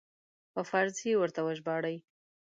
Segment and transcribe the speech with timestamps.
[0.53, 1.97] په فارسي یې ورته وژباړي.